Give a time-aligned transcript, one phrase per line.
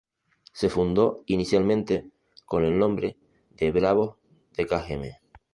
[0.51, 2.09] Se fundó inicialmente
[2.47, 3.17] con el nombre
[3.51, 4.15] de "Bravos
[4.57, 5.19] de Cajeme".